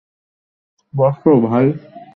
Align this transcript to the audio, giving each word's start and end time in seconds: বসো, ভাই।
বসো, 0.93 1.31
ভাই। 1.41 1.67